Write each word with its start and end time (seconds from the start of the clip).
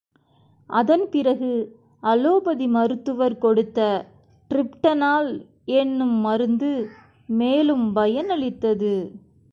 அதன் 0.69 1.09
பிறகு 1.09 1.49
அலோபதி 2.03 2.67
மருத்துவர் 2.67 3.37
கொடுத்த 3.37 3.79
டிரிப்ட 4.51 4.93
னால் 4.93 5.31
என்னும் 5.65 6.17
மருந்து 6.19 6.71
மேலும் 7.29 7.95
பயனளித்தது. 7.95 8.93